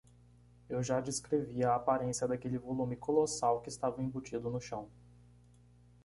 [0.67, 4.89] Eu já descrevi a aparência daquele volume colossal que estava embutido no chão.